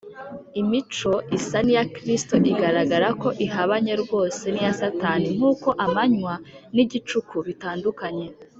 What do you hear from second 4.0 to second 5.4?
rwose n’iya satani